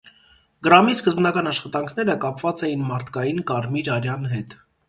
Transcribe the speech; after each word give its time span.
Գրամի 0.67 0.95
սկզբնական 0.99 1.51
աշխատանքները 1.51 2.17
կապված 2.25 2.65
էին 2.69 2.89
մարդկային 2.93 3.47
կարմիր 3.53 3.95
արյան 3.99 4.31
հետ։ 4.37 4.61